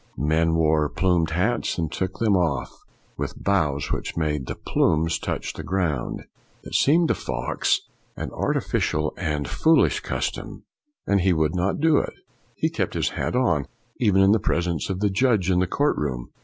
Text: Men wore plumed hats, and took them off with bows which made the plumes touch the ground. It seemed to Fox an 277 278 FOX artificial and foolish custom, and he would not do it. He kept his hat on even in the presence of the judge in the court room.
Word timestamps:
Men 0.17 0.55
wore 0.55 0.89
plumed 0.89 1.29
hats, 1.29 1.77
and 1.77 1.91
took 1.91 2.17
them 2.17 2.35
off 2.35 2.71
with 3.19 3.37
bows 3.43 3.91
which 3.91 4.17
made 4.17 4.47
the 4.47 4.55
plumes 4.55 5.19
touch 5.19 5.53
the 5.53 5.61
ground. 5.61 6.25
It 6.63 6.73
seemed 6.73 7.09
to 7.09 7.13
Fox 7.13 7.81
an 8.17 8.29
277 8.29 9.13
278 9.13 9.13
FOX 9.13 9.13
artificial 9.13 9.13
and 9.17 9.47
foolish 9.47 9.99
custom, 9.99 10.65
and 11.05 11.21
he 11.21 11.33
would 11.33 11.53
not 11.53 11.79
do 11.79 11.97
it. 11.99 12.15
He 12.55 12.71
kept 12.71 12.95
his 12.95 13.09
hat 13.09 13.35
on 13.35 13.67
even 13.97 14.23
in 14.23 14.31
the 14.31 14.39
presence 14.39 14.89
of 14.89 15.01
the 15.01 15.11
judge 15.11 15.51
in 15.51 15.59
the 15.59 15.67
court 15.67 15.97
room. 15.97 16.31